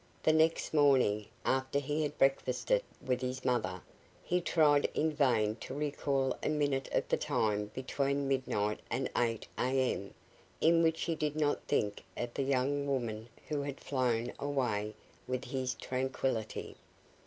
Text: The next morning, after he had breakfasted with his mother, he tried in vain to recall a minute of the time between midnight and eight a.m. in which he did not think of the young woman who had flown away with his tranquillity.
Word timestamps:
The 0.23 0.33
next 0.33 0.73
morning, 0.73 1.27
after 1.45 1.77
he 1.77 2.01
had 2.01 2.17
breakfasted 2.17 2.81
with 3.05 3.21
his 3.21 3.45
mother, 3.45 3.83
he 4.23 4.41
tried 4.41 4.89
in 4.95 5.11
vain 5.11 5.57
to 5.57 5.75
recall 5.75 6.35
a 6.41 6.49
minute 6.49 6.89
of 6.91 7.07
the 7.07 7.17
time 7.17 7.69
between 7.75 8.27
midnight 8.27 8.79
and 8.89 9.11
eight 9.15 9.47
a.m. 9.59 10.15
in 10.59 10.81
which 10.81 11.01
he 11.03 11.13
did 11.13 11.35
not 11.35 11.67
think 11.67 12.03
of 12.17 12.33
the 12.33 12.41
young 12.41 12.87
woman 12.87 13.29
who 13.47 13.61
had 13.61 13.79
flown 13.79 14.33
away 14.39 14.95
with 15.27 15.45
his 15.45 15.75
tranquillity. 15.75 16.77